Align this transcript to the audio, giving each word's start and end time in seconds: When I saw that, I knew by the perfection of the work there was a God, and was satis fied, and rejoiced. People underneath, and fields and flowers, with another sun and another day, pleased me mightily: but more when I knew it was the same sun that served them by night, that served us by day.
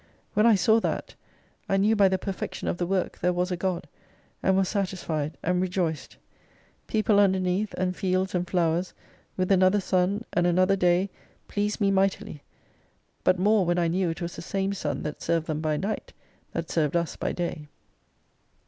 When 0.33 0.47
I 0.47 0.55
saw 0.55 0.79
that, 0.79 1.13
I 1.69 1.77
knew 1.77 1.95
by 1.95 2.07
the 2.07 2.17
perfection 2.17 2.67
of 2.67 2.77
the 2.77 2.87
work 2.87 3.19
there 3.19 3.31
was 3.31 3.51
a 3.51 3.55
God, 3.55 3.87
and 4.41 4.57
was 4.57 4.67
satis 4.69 5.03
fied, 5.03 5.37
and 5.43 5.61
rejoiced. 5.61 6.17
People 6.87 7.19
underneath, 7.19 7.75
and 7.75 7.95
fields 7.95 8.33
and 8.33 8.49
flowers, 8.49 8.95
with 9.37 9.51
another 9.51 9.79
sun 9.79 10.23
and 10.33 10.47
another 10.47 10.75
day, 10.75 11.11
pleased 11.47 11.79
me 11.79 11.91
mightily: 11.91 12.41
but 13.23 13.37
more 13.37 13.63
when 13.63 13.77
I 13.77 13.87
knew 13.89 14.09
it 14.09 14.23
was 14.23 14.35
the 14.35 14.41
same 14.41 14.73
sun 14.73 15.03
that 15.03 15.21
served 15.21 15.45
them 15.45 15.61
by 15.61 15.77
night, 15.77 16.13
that 16.53 16.71
served 16.71 16.95
us 16.95 17.15
by 17.15 17.31
day. 17.31 17.67